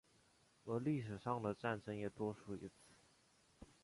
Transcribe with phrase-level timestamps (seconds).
[0.65, 2.89] 而历史上的战争也多属于此。